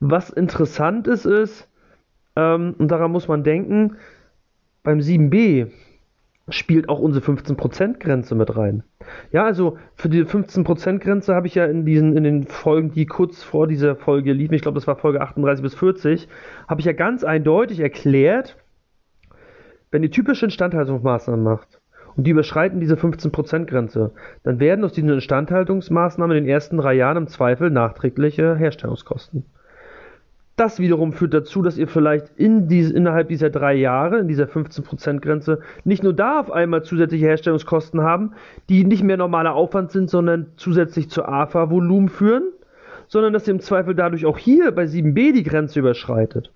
[0.00, 1.68] Was interessant ist, ist,
[2.36, 3.96] ähm, und daran muss man denken,
[4.82, 5.70] beim 7b
[6.48, 8.84] spielt auch unsere 15%-Grenze mit rein.
[9.32, 13.42] Ja, also für die 15%-Grenze habe ich ja in diesen, in den Folgen, die kurz
[13.42, 16.28] vor dieser Folge liefen, ich glaube, das war Folge 38 bis 40,
[16.68, 18.56] habe ich ja ganz eindeutig erklärt,
[19.90, 21.80] wenn ihr typische Instandhaltungsmaßnahmen macht
[22.16, 24.12] und die überschreiten diese 15%-Grenze,
[24.44, 29.44] dann werden aus diesen Instandhaltungsmaßnahmen in den ersten drei Jahren im Zweifel nachträgliche Herstellungskosten.
[30.56, 34.46] Das wiederum führt dazu, dass ihr vielleicht in diese, innerhalb dieser drei Jahre, in dieser
[34.46, 38.32] 15%-Grenze, nicht nur da auf einmal zusätzliche Herstellungskosten haben,
[38.70, 42.52] die nicht mehr normaler Aufwand sind, sondern zusätzlich zu AFA-Volumen führen,
[43.06, 46.50] sondern dass ihr im Zweifel dadurch auch hier bei 7b die Grenze überschreitet.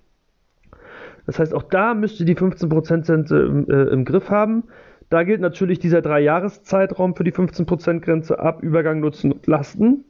[1.27, 4.63] Das heißt, auch da müsst ihr die 15% im, äh, im Griff haben.
[5.09, 10.05] Da gilt natürlich dieser Drei-Jahres-Zeitraum für die 15%-Grenze ab, Übergang, Nutzen und Lasten.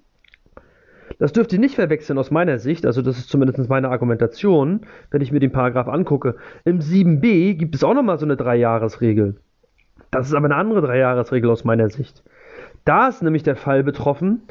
[1.21, 4.81] Das dürft ihr nicht verwechseln aus meiner Sicht, also das ist zumindest meine Argumentation,
[5.11, 6.35] wenn ich mir den Paragraph angucke.
[6.65, 9.35] Im 7b gibt es auch nochmal so eine Dreijahresregel.
[10.09, 12.23] Das ist aber eine andere Dreijahresregel aus meiner Sicht.
[12.85, 14.41] Da ist nämlich der Fall betroffen,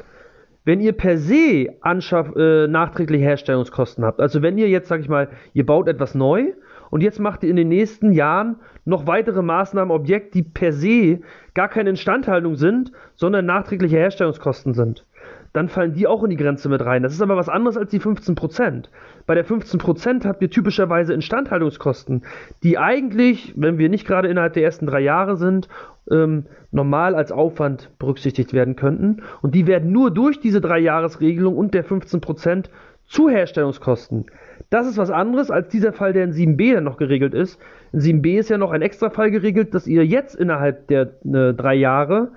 [0.63, 4.21] wenn ihr per se Anschaff, äh, nachträgliche Herstellungskosten habt.
[4.21, 6.53] Also wenn ihr jetzt, sag ich mal, ihr baut etwas neu
[6.89, 11.19] und jetzt macht ihr in den nächsten Jahren noch weitere Maßnahmen, Objekte, die per se
[11.53, 15.05] gar keine Instandhaltung sind, sondern nachträgliche Herstellungskosten sind
[15.53, 17.03] dann fallen die auch in die Grenze mit rein.
[17.03, 18.85] Das ist aber was anderes als die 15%.
[19.25, 22.23] Bei der 15% habt ihr typischerweise Instandhaltungskosten,
[22.63, 25.67] die eigentlich, wenn wir nicht gerade innerhalb der ersten drei Jahre sind,
[26.09, 29.23] ähm, normal als Aufwand berücksichtigt werden könnten.
[29.41, 32.69] Und die werden nur durch diese Drei-Jahres-Regelung und der 15%
[33.05, 34.25] zu Herstellungskosten.
[34.69, 37.59] Das ist was anderes als dieser Fall, der in 7b dann noch geregelt ist.
[37.91, 41.53] In 7b ist ja noch ein extra Fall geregelt, dass ihr jetzt innerhalb der äh,
[41.53, 42.29] drei Jahre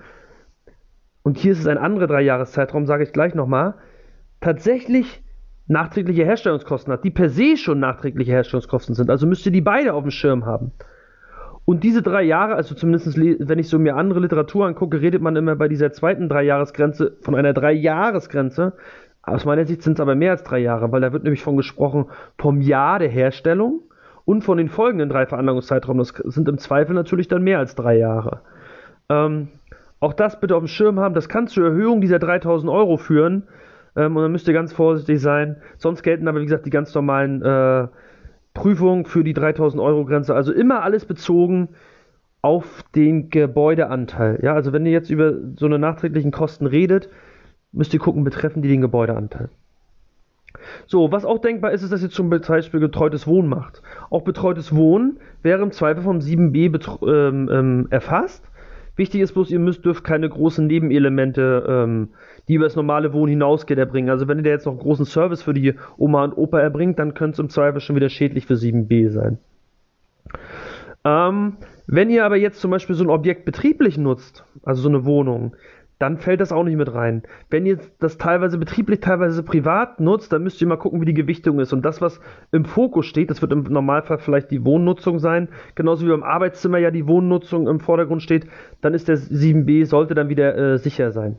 [1.25, 3.75] und hier ist es ein anderer Dreijahreszeitraum, sage ich gleich nochmal,
[4.41, 5.25] tatsächlich
[5.67, 9.08] nachträgliche Herstellungskosten hat, die per se schon nachträgliche Herstellungskosten sind.
[9.11, 10.72] Also müsst ihr die beide auf dem Schirm haben.
[11.64, 15.35] Und diese drei Jahre, also zumindest wenn ich so mir andere Literatur angucke, redet man
[15.35, 18.74] immer bei dieser zweiten Dreijahresgrenze von einer Dreijahresgrenze.
[19.23, 21.56] Aus meiner Sicht sind es aber mehr als drei Jahre, weil da wird nämlich von
[21.56, 22.05] gesprochen
[22.36, 23.80] vom Jahr der Herstellung
[24.27, 25.96] und von den folgenden drei Veranlagungszeitraum.
[25.96, 28.42] Das sind im Zweifel natürlich dann mehr als drei Jahre.
[29.08, 29.48] Ähm,
[30.05, 31.15] auch das bitte auf dem Schirm haben.
[31.15, 33.45] Das kann zur Erhöhung dieser 3000 Euro führen.
[33.97, 35.57] Ähm, und dann müsst ihr ganz vorsichtig sein.
[35.79, 37.89] Sonst gelten aber, wie gesagt, die ganz normalen äh,
[38.53, 40.35] Prüfungen für die 3000 Euro Grenze.
[40.35, 41.70] Also immer alles bezogen
[42.42, 44.41] auf den Gebäudeanteil.
[44.42, 47.09] Ja, also wenn ihr jetzt über so eine nachträglichen Kosten redet,
[47.73, 49.48] müsst ihr gucken, betreffen die den Gebäudeanteil.
[50.86, 53.83] So, was auch denkbar ist, ist, dass ihr zum Beispiel betreutes Wohnen macht.
[54.11, 58.45] Auch betreutes Wohnen wäre im Zweifel vom 7b ähm, ähm, erfasst.
[58.96, 62.10] Wichtig ist bloß, ihr müsst, dürft keine großen Nebenelemente, ähm,
[62.48, 64.10] die über das normale Wohnen hinausgeht, erbringen.
[64.10, 66.98] Also wenn ihr da jetzt noch einen großen Service für die Oma und Opa erbringt,
[66.98, 69.38] dann könnte es im Zweifel schon wieder schädlich für 7b sein.
[71.05, 71.56] Ähm,
[71.86, 75.55] wenn ihr aber jetzt zum Beispiel so ein Objekt betrieblich nutzt, also so eine Wohnung,
[76.05, 77.23] dann fällt das auch nicht mit rein.
[77.48, 81.15] Wenn ihr das teilweise betrieblich, teilweise privat nutzt, dann müsst ihr mal gucken, wie die
[81.15, 81.73] Gewichtung ist.
[81.73, 82.20] Und das, was
[82.53, 86.77] im Fokus steht, das wird im Normalfall vielleicht die Wohnnutzung sein, genauso wie beim Arbeitszimmer
[86.77, 88.47] ja die Wohnnutzung im Vordergrund steht,
[88.83, 91.39] dann ist der 7b, sollte dann wieder äh, sicher sein.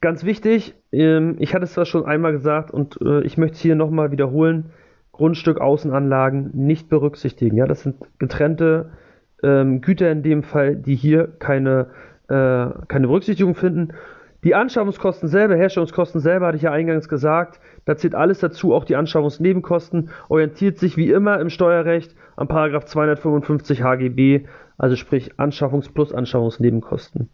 [0.00, 3.60] Ganz wichtig, ähm, ich hatte es zwar schon einmal gesagt und äh, ich möchte es
[3.60, 4.70] hier nochmal wiederholen,
[5.12, 7.56] Grundstück, Außenanlagen nicht berücksichtigen.
[7.56, 8.90] Ja, das sind getrennte
[9.44, 11.90] ähm, Güter in dem Fall, die hier keine
[12.28, 13.92] äh, keine Berücksichtigung finden.
[14.44, 18.84] Die Anschaffungskosten selber, Herstellungskosten selber, hatte ich ja eingangs gesagt, da zählt alles dazu, auch
[18.84, 24.46] die Anschaffungsnebenkosten, orientiert sich wie immer im Steuerrecht am Paragraph 255 HGB,
[24.76, 27.30] also sprich Anschaffungs- plus Anschaffungsnebenkosten.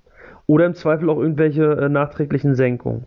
[0.47, 3.06] Oder im Zweifel auch irgendwelche äh, nachträglichen Senkungen.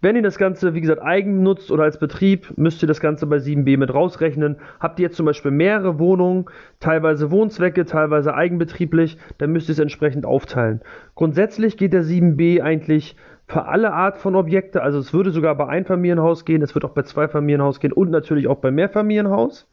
[0.00, 3.26] Wenn ihr das Ganze, wie gesagt, eigen nutzt oder als Betrieb, müsst ihr das Ganze
[3.26, 4.56] bei 7b mit rausrechnen.
[4.80, 6.46] Habt ihr jetzt zum Beispiel mehrere Wohnungen,
[6.80, 10.80] teilweise Wohnzwecke, teilweise eigenbetrieblich, dann müsst ihr es entsprechend aufteilen.
[11.14, 13.16] Grundsätzlich geht der 7b eigentlich
[13.46, 16.94] für alle Art von Objekte, also es würde sogar bei Einfamilienhaus gehen, es wird auch
[16.94, 19.68] bei Zweifamilienhaus gehen und natürlich auch bei Mehrfamilienhaus.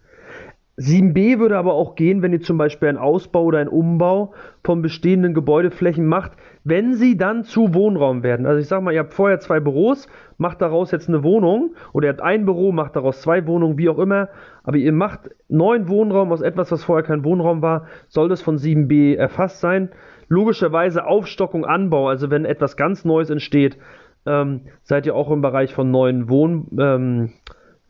[0.78, 4.82] 7b würde aber auch gehen, wenn ihr zum Beispiel einen Ausbau oder einen Umbau von
[4.82, 6.32] bestehenden Gebäudeflächen macht,
[6.64, 8.46] wenn sie dann zu Wohnraum werden.
[8.46, 12.08] Also ich sage mal, ihr habt vorher zwei Büros, macht daraus jetzt eine Wohnung oder
[12.08, 14.30] ihr habt ein Büro, macht daraus zwei Wohnungen, wie auch immer,
[14.64, 18.58] aber ihr macht neuen Wohnraum aus etwas, was vorher kein Wohnraum war, soll das von
[18.58, 19.90] 7b erfasst sein.
[20.28, 23.78] Logischerweise Aufstockung, Anbau, also wenn etwas ganz Neues entsteht,
[24.26, 26.68] ähm, seid ihr auch im Bereich von neuen Wohn...
[26.80, 27.34] Ähm,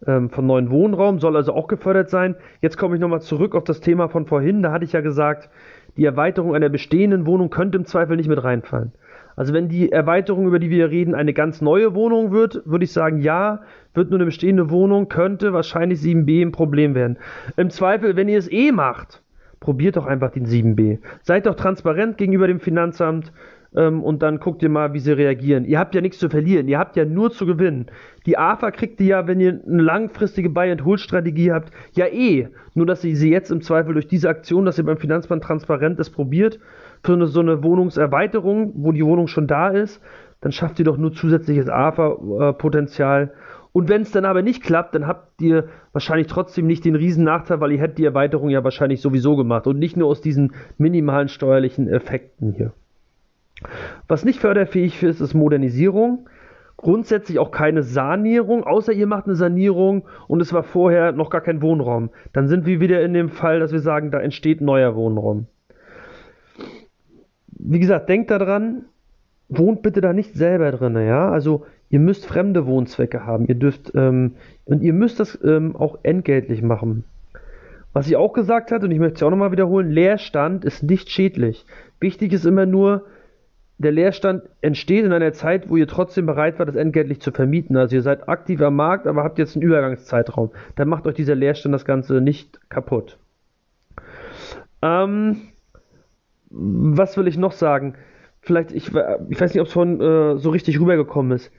[0.07, 2.35] ähm, von neuen Wohnraum, soll also auch gefördert sein.
[2.61, 4.63] Jetzt komme ich nochmal zurück auf das Thema von vorhin.
[4.63, 5.49] Da hatte ich ja gesagt,
[5.97, 8.93] die Erweiterung einer bestehenden Wohnung könnte im Zweifel nicht mit reinfallen.
[9.35, 12.91] Also wenn die Erweiterung, über die wir reden, eine ganz neue Wohnung wird, würde ich
[12.91, 13.61] sagen, ja,
[13.93, 17.17] wird nur eine bestehende Wohnung, könnte wahrscheinlich 7b ein Problem werden.
[17.57, 19.21] Im Zweifel, wenn ihr es eh macht,
[19.59, 20.99] probiert doch einfach den 7b.
[21.21, 23.31] Seid doch transparent gegenüber dem Finanzamt
[23.75, 25.65] ähm, und dann guckt ihr mal, wie sie reagieren.
[25.65, 27.87] Ihr habt ja nichts zu verlieren, ihr habt ja nur zu gewinnen.
[28.25, 32.49] Die AFA kriegt ihr ja, wenn ihr eine langfristige Buy-and-Hold-Strategie habt, ja eh.
[32.73, 35.99] Nur, dass ihr sie jetzt im Zweifel durch diese Aktion, dass ihr beim Finanzplan transparent
[35.99, 36.59] ist, probiert,
[37.03, 40.01] für eine, so eine Wohnungserweiterung, wo die Wohnung schon da ist,
[40.41, 43.31] dann schafft ihr doch nur zusätzliches AFA-Potenzial.
[43.73, 47.23] Und wenn es dann aber nicht klappt, dann habt ihr wahrscheinlich trotzdem nicht den riesen
[47.23, 50.53] Nachteil, weil ihr hättet die Erweiterung ja wahrscheinlich sowieso gemacht und nicht nur aus diesen
[50.77, 52.73] minimalen steuerlichen Effekten hier.
[54.07, 56.27] Was nicht förderfähig ist, ist Modernisierung.
[56.77, 61.41] Grundsätzlich auch keine Sanierung, außer ihr macht eine Sanierung und es war vorher noch gar
[61.41, 62.09] kein Wohnraum.
[62.33, 65.45] Dann sind wir wieder in dem Fall, dass wir sagen, da entsteht neuer Wohnraum.
[67.47, 68.85] Wie gesagt, denkt daran,
[69.47, 71.29] wohnt bitte da nicht selber drin, ja.
[71.29, 73.45] Also ihr müsst fremde Wohnzwecke haben.
[73.47, 74.33] Ihr dürft ähm,
[74.65, 77.03] und ihr müsst das ähm, auch entgeltlich machen.
[77.93, 81.09] Was ich auch gesagt hatte, und ich möchte es auch nochmal wiederholen, Leerstand ist nicht
[81.09, 81.65] schädlich.
[81.99, 83.05] Wichtig ist immer nur,
[83.81, 87.77] der Leerstand entsteht in einer Zeit, wo ihr trotzdem bereit wart, das entgeltlich zu vermieten.
[87.77, 90.51] Also ihr seid aktiv am Markt, aber habt jetzt einen Übergangszeitraum.
[90.75, 93.17] Dann macht euch dieser Leerstand das Ganze nicht kaputt.
[94.81, 95.37] Ähm,
[96.49, 97.95] was will ich noch sagen?
[98.41, 101.51] Vielleicht, ich, ich weiß nicht, ob es von äh, so richtig rübergekommen ist.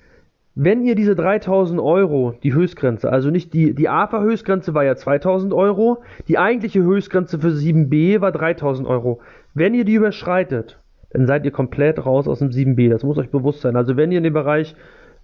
[0.54, 5.54] Wenn ihr diese 3000 Euro, die Höchstgrenze, also nicht die, die AFA-Höchstgrenze war ja 2000
[5.54, 9.20] Euro, die eigentliche Höchstgrenze für 7b war 3000 Euro.
[9.54, 10.81] Wenn ihr die überschreitet,
[11.12, 12.90] dann seid ihr komplett raus aus dem 7b.
[12.90, 13.76] Das muss euch bewusst sein.
[13.76, 14.74] Also wenn ihr in den Bereich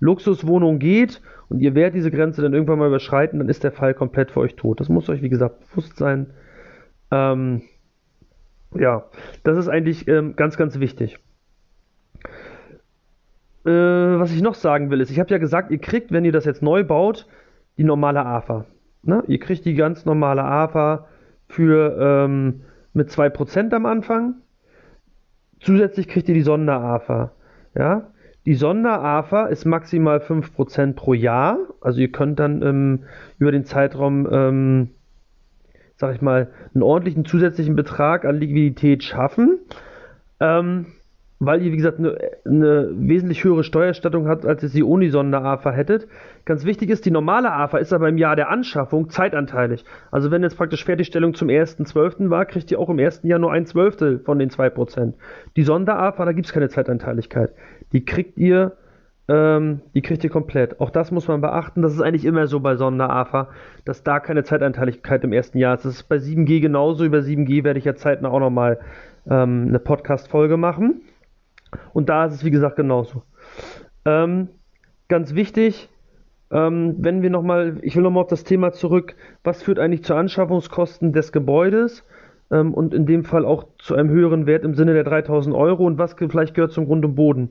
[0.01, 3.95] Luxuswohnung geht und ihr werdet diese Grenze dann irgendwann mal überschreiten, dann ist der Fall
[3.95, 4.81] komplett für euch tot.
[4.81, 6.29] Das muss euch, wie gesagt, bewusst sein.
[7.11, 7.63] Ähm,
[8.75, 9.07] ja,
[9.45, 11.19] das ist eigentlich ähm, ganz, ganz wichtig.
[13.65, 16.33] Äh, was ich noch sagen will, ist, ich habe ja gesagt, ihr kriegt, wenn ihr
[16.33, 17.27] das jetzt neu baut,
[17.79, 18.67] die normale AFA.
[19.03, 19.23] Ne?
[19.27, 21.07] Ihr kriegt die ganz normale AFA
[21.49, 22.61] für ähm,
[22.93, 24.35] mit 2% am Anfang
[25.61, 27.33] Zusätzlich kriegt ihr die Sonder-AFA.
[27.77, 28.11] Ja?
[28.47, 31.59] Die Sonder-AFA ist maximal 5% pro Jahr.
[31.81, 33.05] Also ihr könnt dann ähm,
[33.39, 34.89] über den Zeitraum, ähm,
[35.97, 39.59] sag ich mal, einen ordentlichen zusätzlichen Betrag an Liquidität schaffen.
[40.41, 40.87] Ähm,
[41.41, 45.71] weil ihr, wie gesagt, eine, eine wesentlich höhere Steuerstattung habt, als ihr sie ohne Sonder-AFA
[45.71, 46.09] hättet.
[46.45, 49.85] Ganz wichtig ist, die normale AFA ist aber im Jahr der Anschaffung zeitanteilig.
[50.11, 52.31] Also wenn jetzt praktisch Fertigstellung zum 1.12.
[52.31, 55.15] war, kriegt ihr auch im ersten Jahr nur ein Zwölftel von den 2%.
[55.57, 57.53] Die Sonder-AFA, da gibt es keine Zeitanteiligkeit.
[57.93, 58.77] Die kriegt ihr
[59.31, 60.81] ähm, die kriegt ihr komplett.
[60.81, 61.83] Auch das muss man beachten.
[61.83, 63.49] Das ist eigentlich immer so bei Sonder-AFA,
[63.85, 65.85] dass da keine Zeitanteiligkeit im ersten Jahr ist.
[65.85, 67.05] Das ist bei 7G genauso.
[67.05, 68.81] Über 7G werde ich ja zeitnah auch nochmal
[69.29, 71.03] ähm, eine Podcast-Folge machen.
[71.93, 73.23] Und da ist es, wie gesagt, genauso.
[74.05, 74.49] Ähm,
[75.09, 75.89] ganz wichtig,
[76.51, 80.15] ähm, wenn wir nochmal, ich will nochmal auf das Thema zurück, was führt eigentlich zu
[80.15, 82.05] Anschaffungskosten des Gebäudes
[82.51, 85.85] ähm, und in dem Fall auch zu einem höheren Wert im Sinne der 3000 Euro
[85.85, 87.51] und was vielleicht gehört zum Grund und Boden.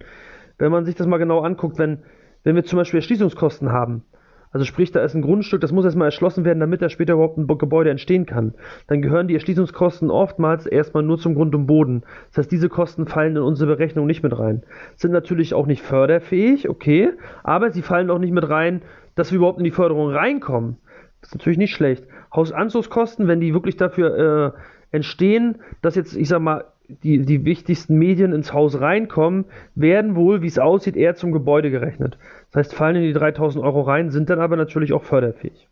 [0.57, 1.99] Wenn man sich das mal genau anguckt, wenn,
[2.43, 4.03] wenn wir zum Beispiel Erschließungskosten haben,
[4.51, 7.37] also sprich, da ist ein Grundstück, das muss erstmal erschlossen werden, damit da später überhaupt
[7.37, 8.53] ein Gebäude entstehen kann.
[8.87, 12.03] Dann gehören die Erschließungskosten oftmals erstmal nur zum Grund und Boden.
[12.29, 14.63] Das heißt, diese Kosten fallen in unsere Berechnung nicht mit rein.
[14.95, 17.11] Sind natürlich auch nicht förderfähig, okay,
[17.43, 18.81] aber sie fallen auch nicht mit rein,
[19.15, 20.77] dass wir überhaupt in die Förderung reinkommen.
[21.21, 22.05] Das ist natürlich nicht schlecht.
[22.33, 26.65] Hausanzugskosten, wenn die wirklich dafür äh, entstehen, dass jetzt, ich sag mal,
[27.03, 29.45] die, die wichtigsten Medien ins Haus reinkommen,
[29.75, 32.17] werden wohl, wie es aussieht, eher zum Gebäude gerechnet.
[32.51, 35.67] Das heißt, fallen in die 3000 Euro rein, sind dann aber natürlich auch förderfähig.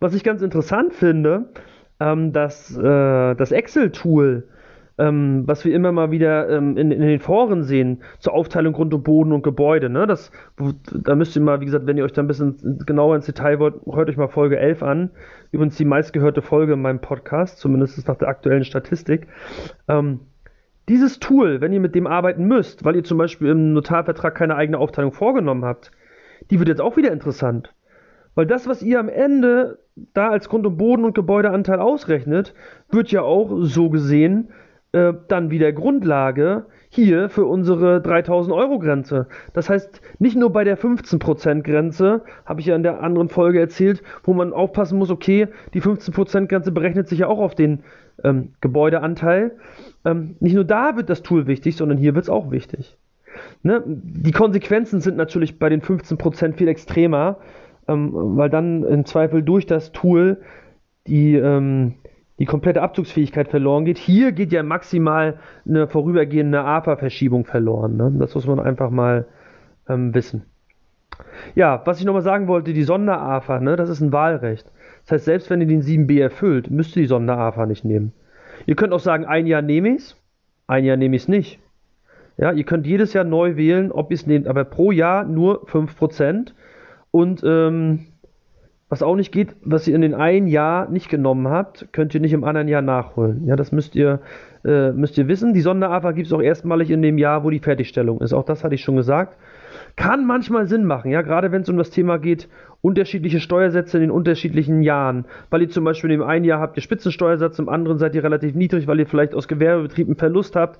[0.00, 1.50] Was ich ganz interessant finde,
[2.00, 4.48] ähm, dass äh, das Excel-Tool
[4.98, 8.94] ähm, was wir immer mal wieder ähm, in, in, den Foren sehen, zur Aufteilung Grund
[8.94, 9.90] und Boden und Gebäude.
[9.90, 10.06] Ne?
[10.06, 10.30] Das,
[10.92, 13.58] da müsst ihr mal, wie gesagt, wenn ihr euch da ein bisschen genauer ins Detail
[13.58, 15.10] wollt, hört euch mal Folge 11 an.
[15.52, 19.26] Übrigens die meistgehörte Folge in meinem Podcast, zumindest nach der aktuellen Statistik.
[19.88, 20.20] Ähm,
[20.88, 24.56] dieses Tool, wenn ihr mit dem arbeiten müsst, weil ihr zum Beispiel im Notarvertrag keine
[24.56, 25.90] eigene Aufteilung vorgenommen habt,
[26.50, 27.74] die wird jetzt auch wieder interessant.
[28.34, 29.78] Weil das, was ihr am Ende
[30.12, 32.54] da als Grund- und Boden- und Gebäudeanteil ausrechnet,
[32.90, 34.50] wird ja auch so gesehen
[34.96, 39.26] äh, dann wieder Grundlage hier für unsere 3000 Euro Grenze.
[39.52, 43.60] Das heißt, nicht nur bei der 15% Grenze, habe ich ja in der anderen Folge
[43.60, 47.80] erzählt, wo man aufpassen muss, okay, die 15% Grenze berechnet sich ja auch auf den
[48.24, 49.58] ähm, Gebäudeanteil.
[50.06, 52.96] Ähm, nicht nur da wird das Tool wichtig, sondern hier wird es auch wichtig.
[53.62, 53.82] Ne?
[53.86, 57.36] Die Konsequenzen sind natürlich bei den 15% viel extremer,
[57.86, 60.38] ähm, weil dann im Zweifel durch das Tool
[61.06, 61.96] die, ähm,
[62.38, 63.98] die komplette Abzugsfähigkeit verloren geht.
[63.98, 67.96] Hier geht ja maximal eine vorübergehende AFA-Verschiebung verloren.
[67.96, 68.12] Ne?
[68.18, 69.26] Das muss man einfach mal
[69.88, 70.44] ähm, wissen.
[71.54, 74.70] Ja, was ich nochmal sagen wollte, die Sonder-AFA, ne, das ist ein Wahlrecht.
[75.04, 78.12] Das heißt, selbst wenn ihr den 7b erfüllt, müsst ihr die Sonder-AFA nicht nehmen.
[78.66, 80.22] Ihr könnt auch sagen, ein Jahr nehme ich es,
[80.66, 81.60] ein Jahr nehme ich es nicht.
[82.36, 85.66] Ja, ihr könnt jedes Jahr neu wählen, ob ihr es nehmt, aber pro Jahr nur
[85.68, 86.52] 5%.
[87.10, 88.08] Und ähm,
[88.88, 92.20] was auch nicht geht, was ihr in den einen Jahr nicht genommen habt, könnt ihr
[92.20, 93.44] nicht im anderen Jahr nachholen.
[93.46, 94.20] Ja, das müsst ihr,
[94.64, 95.54] äh, müsst ihr wissen.
[95.54, 98.32] Die Sonderafa gibt es auch erstmalig in dem Jahr, wo die Fertigstellung ist.
[98.32, 99.36] Auch das hatte ich schon gesagt.
[99.96, 102.48] Kann manchmal Sinn machen, ja, gerade wenn es um das Thema geht,
[102.80, 105.24] unterschiedliche Steuersätze in den unterschiedlichen Jahren.
[105.50, 108.22] Weil ihr zum Beispiel in dem einen Jahr habt ihr Spitzensteuersatz, im anderen seid ihr
[108.22, 110.78] relativ niedrig, weil ihr vielleicht aus Gewerbebetrieben Verlust habt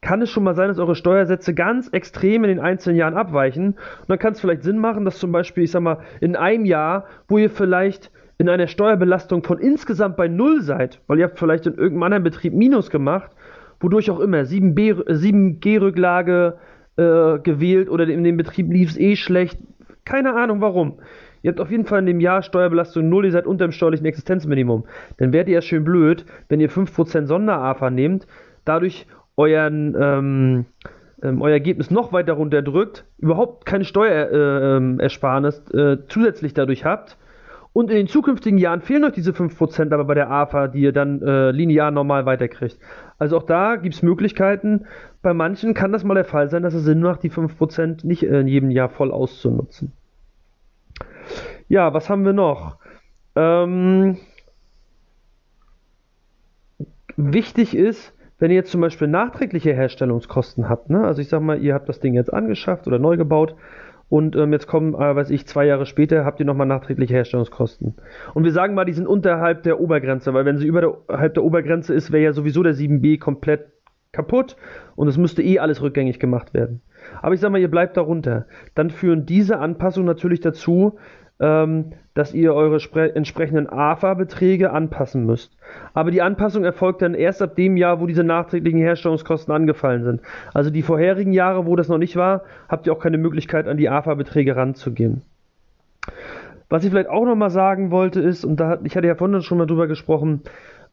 [0.00, 3.68] kann es schon mal sein, dass eure Steuersätze ganz extrem in den einzelnen Jahren abweichen.
[3.68, 6.64] Und dann kann es vielleicht Sinn machen, dass zum Beispiel, ich sag mal, in einem
[6.64, 11.38] Jahr, wo ihr vielleicht in einer Steuerbelastung von insgesamt bei null seid, weil ihr habt
[11.38, 13.30] vielleicht in irgendeinem anderen Betrieb Minus gemacht,
[13.80, 16.58] wodurch auch immer 7G-Rücklage
[16.96, 19.58] äh, gewählt oder in dem Betrieb lief es eh schlecht.
[20.04, 20.98] Keine Ahnung warum.
[21.42, 24.06] Ihr habt auf jeden Fall in dem Jahr Steuerbelastung null, ihr seid unter dem steuerlichen
[24.06, 24.84] Existenzminimum.
[25.18, 28.26] Dann werdet ihr ja schön blöd, wenn ihr 5% Sonderafa nehmt,
[28.64, 30.66] dadurch euren, ähm,
[31.22, 37.16] ähm, euer Ergebnis noch weiter runterdrückt, überhaupt keine Steuerersparnis äh, äh, zusätzlich dadurch habt
[37.76, 40.92] und in den zukünftigen Jahren fehlen euch diese 5% aber bei der AFA, die ihr
[40.92, 42.78] dann äh, linear normal weiterkriegt.
[43.18, 44.86] Also auch da gibt es Möglichkeiten.
[45.20, 48.22] Bei manchen kann das mal der Fall sein, dass es Sinn macht, die 5% nicht
[48.22, 49.92] in jedem Jahr voll auszunutzen.
[51.68, 52.78] Ja, was haben wir noch?
[53.34, 54.16] Ähm,
[57.18, 61.04] wichtig ist, wenn ihr jetzt zum Beispiel nachträgliche Herstellungskosten habt, ne?
[61.04, 63.56] also ich sag mal, ihr habt das Ding jetzt angeschafft oder neu gebaut
[64.08, 67.94] und ähm, jetzt kommen, äh, weiß ich, zwei Jahre später habt ihr nochmal nachträgliche Herstellungskosten.
[68.34, 71.92] Und wir sagen mal, die sind unterhalb der Obergrenze, weil wenn sie überhalb der Obergrenze
[71.94, 73.72] ist, wäre ja sowieso der 7b komplett
[74.12, 74.56] kaputt
[74.94, 76.82] und es müsste eh alles rückgängig gemacht werden.
[77.20, 78.46] Aber ich sag mal, ihr bleibt darunter.
[78.74, 80.98] Dann führen diese Anpassungen natürlich dazu,
[81.40, 82.78] ähm, dass ihr eure
[83.14, 85.54] entsprechenden AFA-Beträge anpassen müsst.
[85.92, 90.20] Aber die Anpassung erfolgt dann erst ab dem Jahr, wo diese nachträglichen Herstellungskosten angefallen sind.
[90.54, 93.76] Also die vorherigen Jahre, wo das noch nicht war, habt ihr auch keine Möglichkeit, an
[93.76, 95.22] die AFA-Beträge ranzugehen.
[96.70, 99.58] Was ich vielleicht auch nochmal sagen wollte ist, und da ich hatte ja vorhin schon
[99.58, 100.40] mal drüber gesprochen,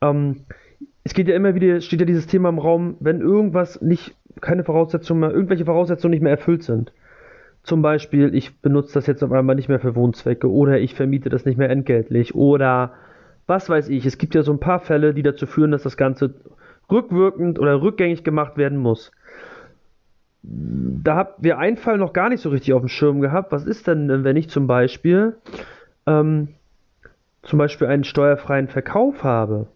[0.01, 0.41] ähm,
[1.05, 4.63] es geht ja immer wieder, steht ja dieses Thema im Raum, wenn irgendwas nicht, keine
[4.63, 6.91] Voraussetzungen mehr, irgendwelche Voraussetzungen nicht mehr erfüllt sind
[7.63, 11.29] zum Beispiel, ich benutze das jetzt auf einmal nicht mehr für Wohnzwecke oder ich vermiete
[11.29, 12.93] das nicht mehr entgeltlich oder
[13.47, 14.05] was weiß ich.
[14.05, 16.35] Es gibt ja so ein paar Fälle, die dazu führen, dass das Ganze
[16.91, 19.11] rückwirkend oder rückgängig gemacht werden muss.
[20.41, 23.53] Da habt wir einen Fall noch gar nicht so richtig auf dem Schirm gehabt.
[23.53, 25.37] Was ist denn, wenn ich zum Beispiel
[26.05, 26.49] ähm,
[27.43, 29.67] zum Beispiel einen steuerfreien Verkauf habe?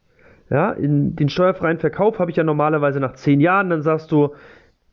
[0.49, 4.33] Ja, in den steuerfreien Verkauf habe ich ja normalerweise nach zehn Jahren, dann sagst du,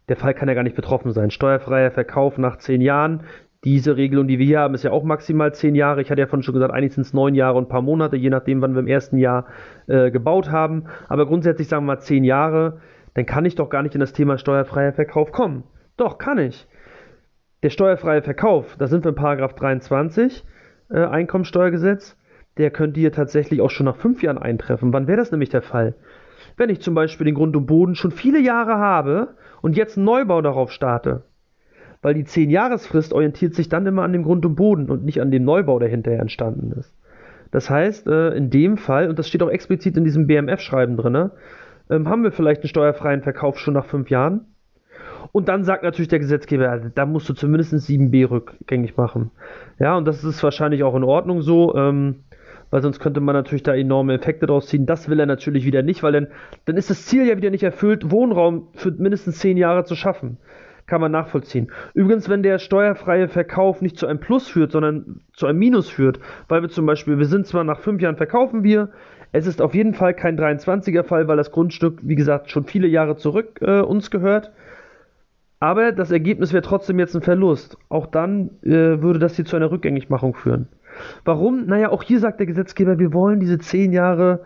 [0.09, 1.31] der Fall kann ja gar nicht betroffen sein.
[1.31, 3.25] Steuerfreier Verkauf nach zehn Jahren.
[3.65, 6.03] Diese Regelung, die wir hier haben, ist ja auch maximal zehn Jahre.
[6.03, 8.17] Ich hatte ja vorhin schon gesagt, eigentlich sind es neun Jahre und ein paar Monate,
[8.17, 9.47] je nachdem, wann wir im ersten Jahr
[9.87, 10.85] äh, gebaut haben.
[11.09, 12.81] Aber grundsätzlich sagen wir mal zehn Jahre,
[13.15, 15.65] dann kann ich doch gar nicht in das Thema steuerfreier Verkauf kommen.
[15.97, 16.69] Doch, kann ich.
[17.63, 20.45] Der steuerfreie Verkauf, da sind wir in Paragraph 23
[20.91, 22.19] äh, Einkommensteuergesetz,
[22.59, 24.93] der könnte hier tatsächlich auch schon nach fünf Jahren eintreffen.
[24.93, 25.95] Wann wäre das nämlich der Fall?
[26.57, 30.07] Wenn ich zum Beispiel den Grund und Boden schon viele Jahre habe und jetzt einen
[30.07, 31.23] Neubau darauf starte.
[32.03, 35.31] Weil die 10-Jahresfrist orientiert sich dann immer an dem Grund und Boden und nicht an
[35.31, 36.95] dem Neubau, der hinterher entstanden ist.
[37.51, 41.31] Das heißt, äh, in dem Fall, und das steht auch explizit in diesem BMF-Schreiben drin,
[41.89, 44.47] ähm, haben wir vielleicht einen steuerfreien Verkauf schon nach fünf Jahren.
[45.33, 49.31] Und dann sagt natürlich der Gesetzgeber, da musst du zumindest 7b rückgängig machen.
[49.79, 51.75] Ja, und das ist wahrscheinlich auch in Ordnung so.
[51.75, 52.24] Ähm,
[52.75, 54.85] weil sonst könnte man natürlich da enorme Effekte draus ziehen.
[54.85, 56.27] Das will er natürlich wieder nicht, weil dann,
[56.65, 60.39] dann ist das Ziel ja wieder nicht erfüllt, Wohnraum für mindestens zehn Jahre zu schaffen.
[60.87, 61.71] Kann man nachvollziehen.
[61.95, 66.19] Übrigens, wenn der steuerfreie Verkauf nicht zu einem Plus führt, sondern zu einem Minus führt,
[66.49, 68.91] weil wir zum Beispiel, wir sind zwar nach fünf Jahren verkaufen wir,
[69.31, 72.89] es ist auf jeden Fall kein 23er Fall, weil das Grundstück, wie gesagt, schon viele
[72.89, 74.51] Jahre zurück äh, uns gehört.
[75.61, 77.79] Aber das Ergebnis wäre trotzdem jetzt ein Verlust.
[77.89, 80.67] Auch dann äh, würde das hier zu einer Rückgängigmachung führen.
[81.25, 81.67] Warum?
[81.67, 84.41] Naja, auch hier sagt der Gesetzgeber, wir wollen diese zehn Jahre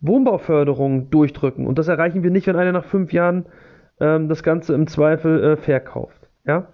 [0.00, 1.66] Wohnbauförderung durchdrücken.
[1.66, 3.46] Und das erreichen wir nicht, wenn einer nach fünf Jahren
[4.00, 6.28] ähm, das Ganze im Zweifel äh, verkauft.
[6.44, 6.68] Ja?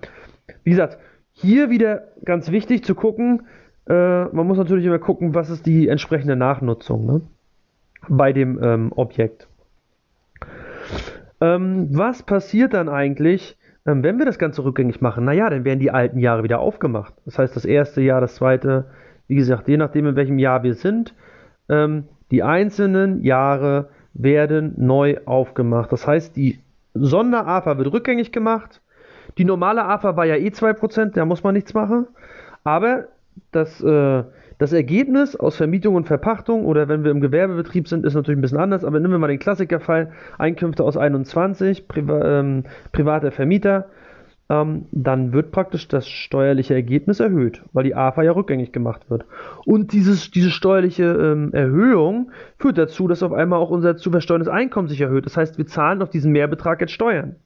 [0.64, 0.98] Wie gesagt,
[1.32, 3.42] hier wieder ganz wichtig zu gucken,
[3.88, 7.20] äh, man muss natürlich immer gucken, was ist die entsprechende Nachnutzung ne?
[8.08, 9.48] bei dem ähm, Objekt.
[11.40, 13.56] Ähm, was passiert dann eigentlich,
[13.86, 15.24] ähm, wenn wir das Ganze rückgängig machen?
[15.24, 17.14] Naja, dann werden die alten Jahre wieder aufgemacht.
[17.24, 18.86] Das heißt, das erste Jahr, das zweite,
[19.30, 21.14] wie gesagt, je nachdem, in welchem Jahr wir sind,
[21.70, 25.90] ähm, Die einzelnen Jahre werden neu aufgemacht.
[25.92, 26.60] Das heißt, die
[26.94, 28.80] Sonder-AFA wird rückgängig gemacht.
[29.38, 32.06] Die normale AFA war ja eh 2%, da muss man nichts machen.
[32.64, 33.06] Aber
[33.52, 34.24] das, äh,
[34.58, 38.42] das Ergebnis aus Vermietung und Verpachtung oder wenn wir im Gewerbebetrieb sind, ist natürlich ein
[38.42, 38.84] bisschen anders.
[38.84, 43.86] Aber nehmen wir mal den Klassikerfall: Einkünfte aus 21, Priva ähm, privater Vermieter
[44.50, 49.24] ähm, dann wird praktisch das steuerliche Ergebnis erhöht, weil die AFA ja rückgängig gemacht wird.
[49.64, 54.48] Und dieses, diese steuerliche ähm, Erhöhung führt dazu, dass auf einmal auch unser zu versteuerndes
[54.48, 55.24] Einkommen sich erhöht.
[55.24, 57.36] Das heißt, wir zahlen auf diesen Mehrbetrag jetzt Steuern.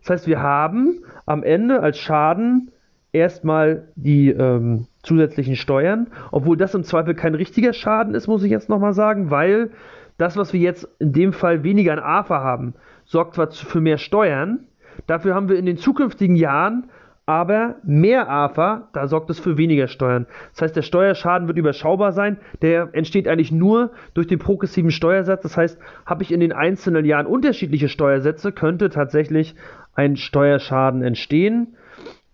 [0.00, 2.70] Das heißt, wir haben am Ende als Schaden
[3.12, 8.50] erstmal die ähm, zusätzlichen Steuern, obwohl das im Zweifel kein richtiger Schaden ist, muss ich
[8.50, 9.70] jetzt nochmal sagen, weil
[10.18, 12.74] das, was wir jetzt in dem Fall weniger an AFA haben,
[13.04, 14.60] sorgt zwar für mehr Steuern,
[15.06, 16.88] Dafür haben wir in den zukünftigen Jahren
[17.24, 20.26] aber mehr AFA, da sorgt es für weniger Steuern.
[20.52, 22.38] Das heißt, der Steuerschaden wird überschaubar sein.
[22.62, 25.42] Der entsteht eigentlich nur durch den progressiven Steuersatz.
[25.42, 29.54] Das heißt, habe ich in den einzelnen Jahren unterschiedliche Steuersätze, könnte tatsächlich
[29.94, 31.76] ein Steuerschaden entstehen,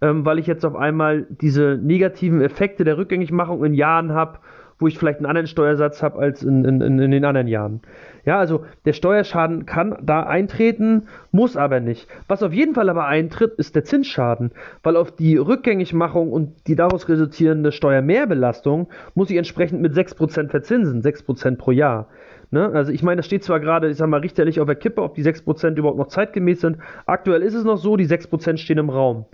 [0.00, 4.38] ähm, weil ich jetzt auf einmal diese negativen Effekte der Rückgängigmachung in Jahren habe,
[4.78, 7.80] wo ich vielleicht einen anderen Steuersatz habe als in, in, in den anderen Jahren.
[8.25, 12.08] Ja, also der Steuerschaden kann da eintreten, muss aber nicht.
[12.28, 16.76] Was auf jeden Fall aber eintritt, ist der Zinsschaden, weil auf die Rückgängigmachung und die
[16.76, 22.08] daraus resultierende Steuermehrbelastung muss ich entsprechend mit 6% verzinsen, 6% pro Jahr.
[22.50, 22.70] Ne?
[22.73, 25.14] Also ich meine, das steht zwar gerade, ich sag mal, richterlich auf der Kippe, ob
[25.14, 26.78] die 6% überhaupt noch zeitgemäß sind.
[27.06, 29.26] Aktuell ist es noch so, die 6% stehen im Raum.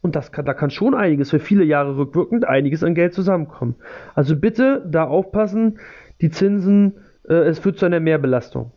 [0.00, 3.76] Und das kann, da kann schon einiges für viele Jahre rückwirkend einiges an Geld zusammenkommen.
[4.14, 5.78] Also bitte da aufpassen,
[6.20, 6.94] die Zinsen,
[7.28, 8.72] äh, es führt zu einer Mehrbelastung.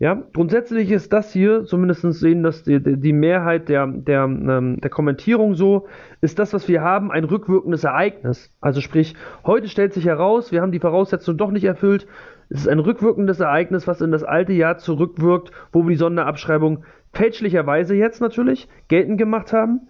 [0.00, 4.90] Ja, grundsätzlich ist das hier, zumindest sehen das die, die Mehrheit der, der, ähm, der
[4.90, 5.88] Kommentierung so,
[6.20, 8.54] ist das, was wir haben, ein rückwirkendes Ereignis.
[8.60, 12.06] Also sprich, heute stellt sich heraus, wir haben die Voraussetzung doch nicht erfüllt.
[12.48, 16.84] Es ist ein rückwirkendes Ereignis, was in das alte Jahr zurückwirkt, wo wir die Sonderabschreibung
[17.12, 19.88] fälschlicherweise jetzt natürlich geltend gemacht haben.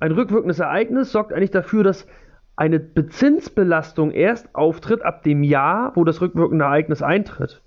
[0.00, 2.06] Ein rückwirkendes Ereignis sorgt eigentlich dafür, dass
[2.56, 7.62] eine Bezinsbelastung erst auftritt ab dem Jahr, wo das rückwirkende Ereignis eintritt.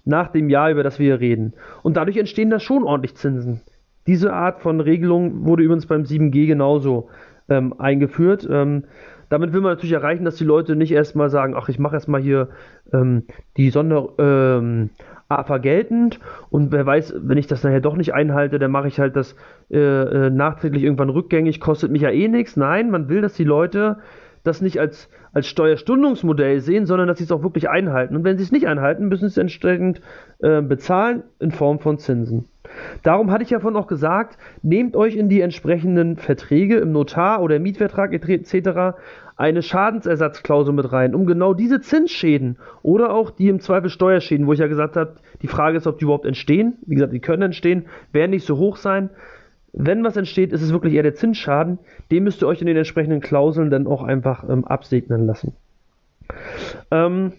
[0.05, 1.53] nach dem Jahr, über das wir hier reden.
[1.83, 3.61] Und dadurch entstehen da schon ordentlich Zinsen.
[4.07, 7.09] Diese Art von Regelung wurde übrigens beim 7G genauso
[7.49, 8.47] ähm, eingeführt.
[8.49, 8.85] Ähm,
[9.29, 12.21] damit will man natürlich erreichen, dass die Leute nicht erstmal sagen, ach, ich mache erstmal
[12.21, 12.49] hier
[12.91, 13.23] ähm,
[13.55, 14.89] die Sonder ähm,
[15.29, 18.99] AFA geltend und wer weiß, wenn ich das nachher doch nicht einhalte, dann mache ich
[18.99, 19.35] halt das
[19.69, 22.57] äh, äh, nachträglich irgendwann rückgängig, kostet mich ja eh nichts.
[22.57, 23.99] Nein, man will, dass die Leute
[24.43, 28.15] das nicht als, als Steuerstundungsmodell sehen, sondern dass sie es auch wirklich einhalten.
[28.15, 30.01] Und wenn sie es nicht einhalten, müssen sie es entsprechend
[30.39, 32.45] äh, bezahlen in Form von Zinsen.
[33.03, 37.41] Darum hatte ich ja vorhin auch gesagt, nehmt euch in die entsprechenden Verträge im Notar
[37.41, 38.97] oder Mietvertrag etc.
[39.35, 44.53] eine Schadensersatzklausel mit rein, um genau diese Zinsschäden oder auch die im Zweifel Steuerschäden, wo
[44.53, 46.77] ich ja gesagt habe, die Frage ist, ob die überhaupt entstehen.
[46.85, 49.09] Wie gesagt, die können entstehen, werden nicht so hoch sein.
[49.73, 51.79] Wenn was entsteht, ist es wirklich eher der Zinsschaden.
[52.11, 55.53] Den müsst ihr euch in den entsprechenden Klauseln dann auch einfach ähm, absegnen lassen.
[56.91, 57.33] Ähm,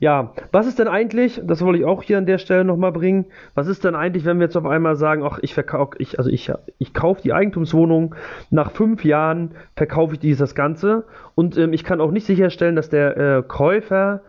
[0.00, 3.26] ja, was ist denn eigentlich, das wollte ich auch hier an der Stelle nochmal bringen,
[3.54, 6.30] was ist denn eigentlich, wenn wir jetzt auf einmal sagen, ach, ich verkaufe, ich, also
[6.30, 8.14] ich, ich kaufe die Eigentumswohnung,
[8.50, 12.90] nach fünf Jahren verkaufe ich dieses Ganze und ähm, ich kann auch nicht sicherstellen, dass
[12.90, 14.22] der äh, Käufer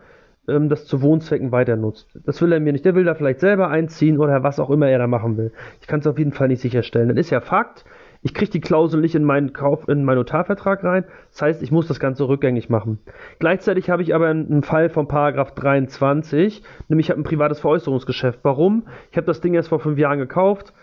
[0.48, 2.08] ähm, das zu Wohnzwecken weiter nutzt.
[2.24, 2.84] Das will er mir nicht.
[2.84, 5.52] Der will da vielleicht selber einziehen oder was auch immer er da machen will.
[5.80, 7.08] Ich kann es auf jeden Fall nicht sicherstellen.
[7.08, 7.84] Dann ist ja Fakt,
[8.22, 11.04] ich kriege die Klausel nicht in meinen Kauf, in meinen Notarvertrag rein.
[11.30, 12.98] Das heißt, ich muss das Ganze rückgängig machen.
[13.38, 18.40] Gleichzeitig habe ich aber einen Fall von Paragraph 23, nämlich ich habe ein privates Veräußerungsgeschäft.
[18.42, 18.86] Warum?
[19.10, 20.74] Ich habe das Ding erst vor fünf Jahren gekauft.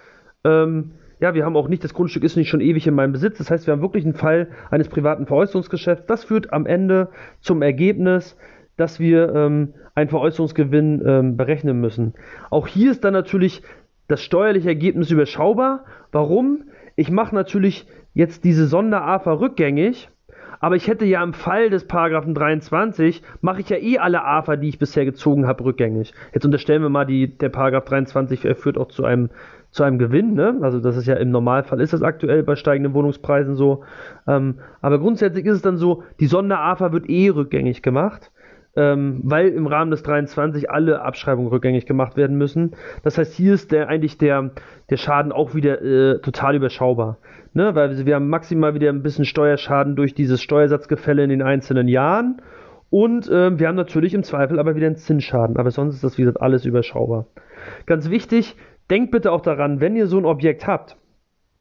[0.44, 3.38] Ähm, ja, wir haben auch nicht, das Grundstück ist nicht schon ewig in meinem Besitz.
[3.38, 6.06] Das heißt, wir haben wirklich einen Fall eines privaten Veräußerungsgeschäfts.
[6.08, 7.10] Das führt am Ende
[7.42, 8.38] zum Ergebnis,
[8.78, 12.14] dass wir ähm, einen Veräußerungsgewinn ähm, berechnen müssen.
[12.50, 13.64] Auch hier ist dann natürlich
[14.08, 15.86] das steuerliche Ergebnis überschaubar.
[16.12, 16.66] Warum?
[17.00, 20.10] Ich mache natürlich jetzt diese Sonder-AFA rückgängig,
[20.60, 24.56] aber ich hätte ja im Fall des Paragraphen 23, mache ich ja eh alle AFA,
[24.56, 26.12] die ich bisher gezogen habe, rückgängig.
[26.34, 29.30] Jetzt unterstellen wir mal, die, der Paragraph 23 führt auch zu einem,
[29.70, 30.58] zu einem Gewinn, ne?
[30.64, 33.84] Also das ist ja im Normalfall ist das aktuell bei steigenden Wohnungspreisen so.
[34.28, 38.32] Ähm, aber grundsätzlich ist es dann so, die Sonder-AFA wird eh rückgängig gemacht
[38.78, 42.76] ähm, weil im Rahmen des 23 alle Abschreibungen rückgängig gemacht werden müssen.
[43.04, 44.52] Das heißt, hier ist der eigentlich der,
[44.92, 47.18] der Schaden auch wieder äh, total überschaubar.
[47.54, 47.74] Ne?
[47.74, 52.40] Weil wir haben maximal wieder ein bisschen Steuerschaden durch dieses Steuersatzgefälle in den einzelnen Jahren.
[52.92, 55.58] Und äh, wir haben natürlich im Zweifel aber wieder einen Zinsschaden.
[55.58, 57.26] Aber sonst ist das, wie gesagt, alles überschaubar.
[57.88, 58.56] Ganz wichtig,
[58.92, 60.98] denkt bitte auch daran, wenn ihr so ein Objekt habt,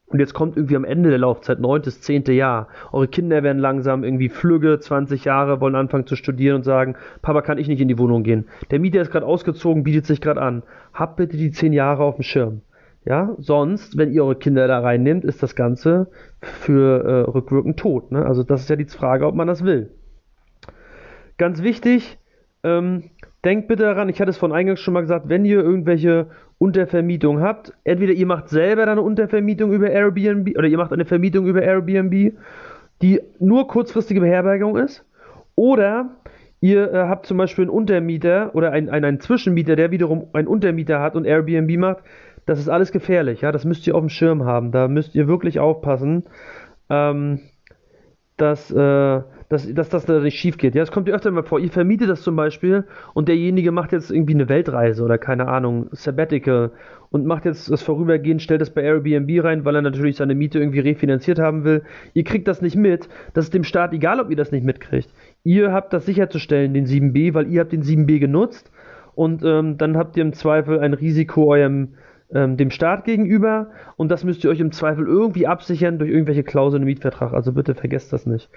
[0.09, 2.69] und jetzt kommt irgendwie am Ende der Laufzeit, neuntes, zehnte Jahr.
[2.93, 7.41] Eure Kinder werden langsam irgendwie flügge, 20 Jahre, wollen anfangen zu studieren und sagen, Papa,
[7.41, 8.45] kann ich nicht in die Wohnung gehen.
[8.71, 10.63] Der Mieter ist gerade ausgezogen, bietet sich gerade an.
[10.93, 12.61] Habt bitte die zehn Jahre auf dem Schirm.
[13.03, 16.07] Ja, sonst, wenn ihr eure Kinder da reinnimmt, ist das Ganze
[16.41, 18.11] für äh, rückwirkend tot.
[18.11, 18.25] Ne?
[18.25, 19.91] Also das ist ja die Frage, ob man das will.
[21.37, 22.17] Ganz wichtig,
[22.63, 23.11] ähm,
[23.45, 27.41] denkt bitte daran, ich hatte es von eingangs schon mal gesagt, wenn ihr irgendwelche Untervermietung
[27.41, 31.61] habt, entweder ihr macht selber eine Untervermietung über Airbnb oder ihr macht eine Vermietung über
[31.61, 32.33] Airbnb,
[33.01, 35.05] die nur kurzfristige Beherbergung ist,
[35.55, 36.17] oder
[36.59, 40.47] ihr äh, habt zum Beispiel einen Untermieter oder einen, einen, einen Zwischenmieter, der wiederum einen
[40.47, 41.97] Untermieter hat und Airbnb macht,
[42.45, 45.27] das ist alles gefährlich, ja, das müsst ihr auf dem Schirm haben, da müsst ihr
[45.27, 46.23] wirklich aufpassen,
[46.89, 47.41] ähm,
[48.37, 50.75] dass, äh, dass, dass das da nicht schief geht.
[50.75, 52.83] Ja, es kommt dir öfter mal vor, ihr vermietet das zum Beispiel
[53.13, 56.71] und derjenige macht jetzt irgendwie eine Weltreise oder keine Ahnung, Sabbatical
[57.09, 60.59] und macht jetzt das Vorübergehen, stellt das bei Airbnb rein, weil er natürlich seine Miete
[60.59, 61.83] irgendwie refinanziert haben will.
[62.13, 63.07] Ihr kriegt das nicht mit.
[63.33, 65.09] Das ist dem Staat egal, ob ihr das nicht mitkriegt.
[65.43, 68.71] Ihr habt das sicherzustellen, den 7b, weil ihr habt den 7b genutzt
[69.15, 71.93] und ähm, dann habt ihr im Zweifel ein Risiko eurem
[72.29, 76.43] ähm, dem Staat gegenüber und das müsst ihr euch im Zweifel irgendwie absichern durch irgendwelche
[76.43, 77.33] Klauseln im Mietvertrag.
[77.33, 78.49] Also bitte vergesst das nicht.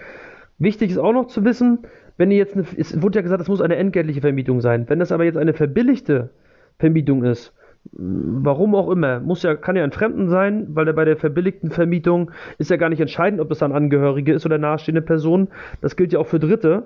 [0.60, 1.80] Wichtig ist auch noch zu wissen,
[2.18, 4.84] wenn ihr jetzt eine, es wurde ja gesagt, es muss eine entgeltliche Vermietung sein.
[4.88, 6.30] Wenn das aber jetzt eine verbilligte
[6.78, 7.54] Vermietung ist,
[7.92, 11.70] warum auch immer, muss ja, kann ja ein Fremden sein, weil der bei der verbilligten
[11.70, 15.48] Vermietung ist ja gar nicht entscheidend, ob das ein Angehörige ist oder nahestehende Person.
[15.80, 16.84] Das gilt ja auch für Dritte.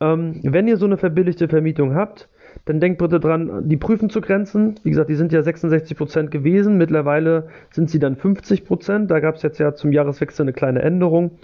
[0.00, 2.28] Ähm, wenn ihr so eine verbilligte Vermietung habt,
[2.64, 4.74] dann denkt bitte dran, die prüfen zu grenzen.
[4.82, 6.76] Wie gesagt, die sind ja 66% gewesen.
[6.76, 9.06] Mittlerweile sind sie dann 50%.
[9.06, 11.38] Da gab es jetzt ja zum Jahreswechsel eine kleine Änderung.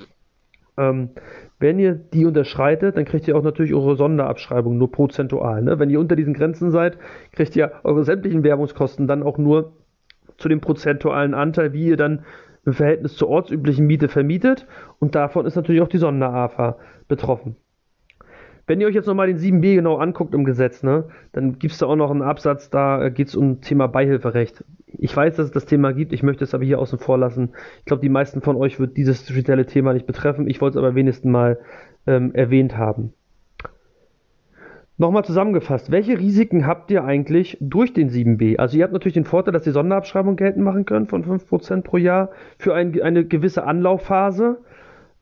[0.78, 1.10] Ähm,
[1.58, 5.62] wenn ihr die unterschreitet, dann kriegt ihr auch natürlich eure Sonderabschreibung nur prozentual.
[5.62, 5.78] Ne?
[5.78, 6.98] Wenn ihr unter diesen Grenzen seid,
[7.32, 9.72] kriegt ihr eure sämtlichen Werbungskosten dann auch nur
[10.36, 12.24] zu dem prozentualen Anteil, wie ihr dann
[12.64, 14.66] im Verhältnis zur ortsüblichen Miete vermietet.
[15.00, 16.76] Und davon ist natürlich auch die Sonder-AFA
[17.08, 17.56] betroffen.
[18.68, 21.78] Wenn ihr euch jetzt nochmal den 7b genau anguckt im Gesetz, ne, dann gibt es
[21.78, 24.62] da auch noch einen Absatz, da äh, geht es um Thema Beihilferecht.
[24.86, 27.54] Ich weiß, dass es das Thema gibt, ich möchte es aber hier außen vor lassen.
[27.78, 30.48] Ich glaube, die meisten von euch wird dieses spezielle Thema nicht betreffen.
[30.48, 31.58] Ich wollte es aber wenigstens mal
[32.06, 33.14] ähm, erwähnt haben.
[34.98, 38.58] Nochmal zusammengefasst, welche Risiken habt ihr eigentlich durch den 7b?
[38.58, 41.96] Also ihr habt natürlich den Vorteil, dass ihr Sonderabschreibung geltend machen könnt von 5% pro
[41.96, 44.58] Jahr für ein, eine gewisse Anlaufphase.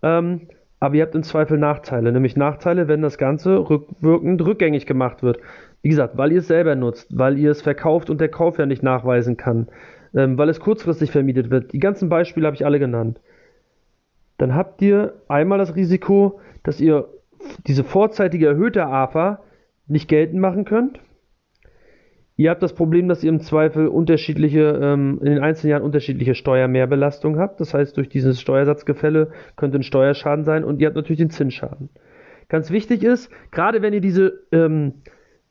[0.02, 0.48] Ähm,
[0.86, 5.38] aber ihr habt im Zweifel Nachteile, nämlich Nachteile, wenn das Ganze rückwirkend rückgängig gemacht wird.
[5.82, 8.66] Wie gesagt, weil ihr es selber nutzt, weil ihr es verkauft und der Kauf ja
[8.66, 9.66] nicht nachweisen kann,
[10.14, 11.72] ähm, weil es kurzfristig vermietet wird.
[11.72, 13.20] Die ganzen Beispiele habe ich alle genannt.
[14.38, 17.08] Dann habt ihr einmal das Risiko, dass ihr
[17.66, 19.40] diese vorzeitige erhöhte AFA
[19.88, 21.00] nicht geltend machen könnt.
[22.38, 26.34] Ihr habt das Problem, dass ihr im Zweifel unterschiedliche, ähm, in den einzelnen Jahren unterschiedliche
[26.34, 27.60] Steuermehrbelastungen habt.
[27.60, 31.88] Das heißt, durch dieses Steuersatzgefälle könnte ein Steuerschaden sein und ihr habt natürlich den Zinsschaden.
[32.48, 34.94] Ganz wichtig ist, gerade wenn ihr diese, ähm,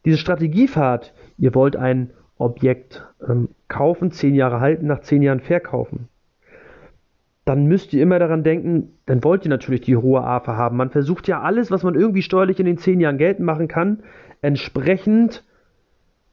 [0.06, 5.39] diese Strategie fahrt, ihr wollt ein Objekt ähm, kaufen, zehn Jahre halten, nach zehn Jahren
[5.39, 6.08] verkaufen,
[7.45, 10.78] dann müsst ihr immer daran denken, dann wollt ihr natürlich die hohe AFA haben.
[10.78, 14.04] Man versucht ja alles, was man irgendwie steuerlich in den zehn Jahren geltend machen kann,
[14.41, 15.43] entsprechend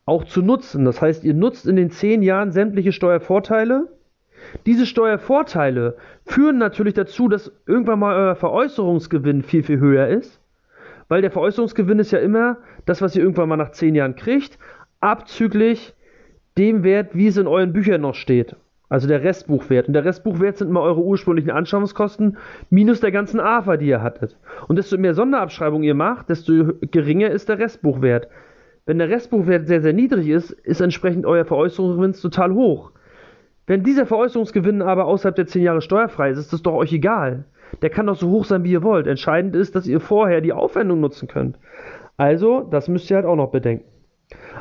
[0.05, 0.85] auch zu nutzen.
[0.85, 3.89] Das heißt, ihr nutzt in den zehn Jahren sämtliche Steuervorteile.
[4.67, 10.41] Diese Steuervorteile führen natürlich dazu, dass irgendwann mal euer Veräußerungsgewinn viel, viel höher ist.
[11.09, 14.59] Weil der Veräußerungsgewinn ist ja immer das, was ihr irgendwann mal nach zehn Jahren kriegt,
[15.01, 15.95] abzüglich
[16.59, 18.57] dem Wert, wie es in euren Büchern noch steht.
[18.89, 19.89] Also der Restbuchwert.
[19.89, 22.37] Und der Restbuchwert sind immer eure ursprünglichen Anschaffungskosten
[22.69, 24.37] minus der ganzen AFA, die ihr hattet.
[24.69, 28.29] Und desto mehr Sonderabschreibung ihr macht, desto geringer ist der Restbuchwert.
[28.85, 32.91] Wenn der Restbuchwert sehr, sehr niedrig ist, ist entsprechend euer Veräußerungsgewinn total hoch.
[33.67, 37.45] Wenn dieser Veräußerungsgewinn aber außerhalb der 10 Jahre steuerfrei ist, ist das doch euch egal.
[37.81, 39.07] Der kann doch so hoch sein, wie ihr wollt.
[39.07, 41.59] Entscheidend ist, dass ihr vorher die Aufwendung nutzen könnt.
[42.17, 43.85] Also, das müsst ihr halt auch noch bedenken.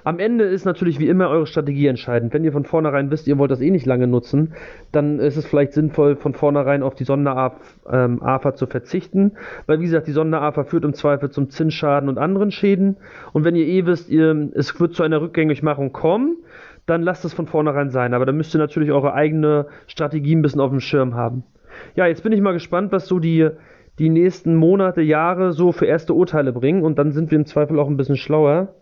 [0.03, 2.33] Am Ende ist natürlich wie immer eure Strategie entscheidend.
[2.33, 4.53] Wenn ihr von vornherein wisst, ihr wollt das eh nicht lange nutzen,
[4.91, 7.55] dann ist es vielleicht sinnvoll, von vornherein auf die Sonderafa
[7.89, 8.21] ähm,
[8.55, 9.33] zu verzichten.
[9.67, 12.97] Weil, wie gesagt, die Sonderafa führt im Zweifel zum Zinsschaden und anderen Schäden.
[13.33, 16.37] Und wenn ihr eh wisst, ihr, es wird zu einer Rückgängigmachung kommen,
[16.85, 18.13] dann lasst es von vornherein sein.
[18.13, 21.43] Aber dann müsst ihr natürlich eure eigene Strategie ein bisschen auf dem Schirm haben.
[21.95, 23.49] Ja, jetzt bin ich mal gespannt, was so die,
[23.99, 26.83] die nächsten Monate, Jahre so für erste Urteile bringen.
[26.83, 28.73] Und dann sind wir im Zweifel auch ein bisschen schlauer.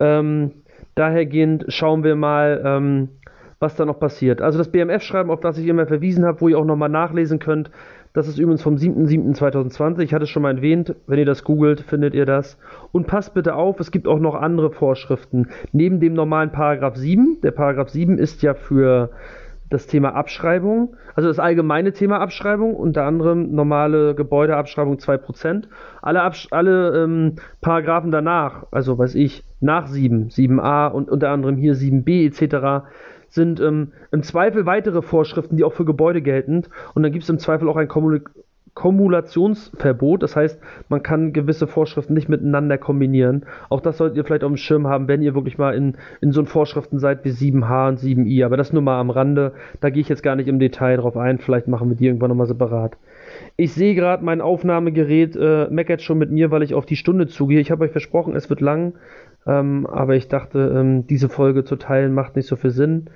[0.00, 0.52] Ähm,
[0.94, 3.08] dahergehend schauen wir mal, ähm,
[3.58, 4.42] was da noch passiert.
[4.42, 7.70] Also das BMF-Schreiben, auf das ich immer verwiesen habe, wo ihr auch nochmal nachlesen könnt,
[8.12, 10.00] das ist übrigens vom 7.7.2020.
[10.00, 10.94] Ich hatte es schon mal erwähnt.
[11.06, 12.58] Wenn ihr das googelt, findet ihr das.
[12.90, 15.48] Und passt bitte auf, es gibt auch noch andere Vorschriften.
[15.72, 17.40] Neben dem normalen Paragraph 7.
[17.42, 19.10] Der Paragraph 7 ist ja für
[19.72, 25.64] das Thema Abschreibung, also das allgemeine Thema Abschreibung, unter anderem normale Gebäudeabschreibung 2%.
[26.02, 31.56] Alle, Absch alle ähm, Paragraphen danach, also weiß ich, nach 7, 7a und unter anderem
[31.56, 32.86] hier 7b etc.,
[33.28, 36.64] sind ähm, im Zweifel weitere Vorschriften, die auch für Gebäude gelten.
[36.94, 38.28] Und dann gibt es im Zweifel auch ein Kommunik
[38.74, 40.22] Kumulationsverbot.
[40.22, 40.58] Das heißt,
[40.88, 43.44] man kann gewisse Vorschriften nicht miteinander kombinieren.
[43.68, 46.32] Auch das solltet ihr vielleicht auf dem Schirm haben, wenn ihr wirklich mal in, in
[46.32, 48.44] so Vorschriften seid wie 7H und 7I.
[48.44, 49.52] Aber das nur mal am Rande.
[49.80, 51.38] Da gehe ich jetzt gar nicht im Detail drauf ein.
[51.38, 52.96] Vielleicht machen wir die irgendwann nochmal separat.
[53.56, 57.26] Ich sehe gerade, mein Aufnahmegerät äh, meckert schon mit mir, weil ich auf die Stunde
[57.26, 57.60] zugehe.
[57.60, 58.94] Ich habe euch versprochen, es wird lang.
[59.46, 63.10] Ähm, aber ich dachte, ähm, diese Folge zu teilen macht nicht so viel Sinn.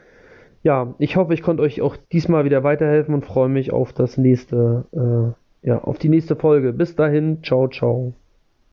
[0.62, 4.18] Ja, ich hoffe, ich konnte euch auch diesmal wieder weiterhelfen und freue mich auf das
[4.18, 4.84] nächste.
[4.92, 6.72] Äh, ja, auf die nächste Folge.
[6.72, 8.14] Bis dahin, ciao, ciao.